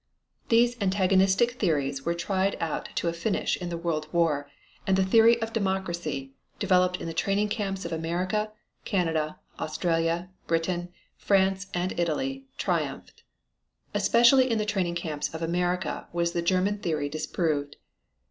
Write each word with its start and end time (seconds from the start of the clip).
These 0.49 0.81
antagonistic 0.81 1.59
theories 1.59 2.01
were 2.03 2.15
tried 2.15 2.57
out 2.59 2.89
to 2.95 3.07
a 3.07 3.13
finish 3.13 3.55
in 3.57 3.69
the 3.69 3.77
World 3.77 4.07
War 4.11 4.49
and 4.87 4.97
the 4.97 5.05
theory 5.05 5.39
of 5.43 5.53
democracy, 5.53 6.33
developed 6.57 6.97
in 6.99 7.05
the 7.05 7.13
training 7.13 7.49
camps 7.49 7.85
of 7.85 7.91
America, 7.93 8.51
Canada, 8.83 9.37
Australia, 9.59 10.31
Britain, 10.47 10.89
France 11.17 11.67
and 11.75 11.93
Italy, 11.99 12.47
triumphed. 12.57 13.21
Especially 13.93 14.49
in 14.49 14.57
the 14.57 14.65
training 14.65 14.95
camps 14.95 15.31
of 15.35 15.43
America 15.43 16.07
was 16.11 16.31
the 16.31 16.41
German 16.41 16.79
theory 16.79 17.07
disproved. 17.07 17.75